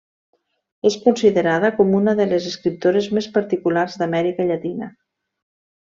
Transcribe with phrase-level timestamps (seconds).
[0.89, 4.93] És considerada com una de les escriptores més particulars d'Amèrica Llatina.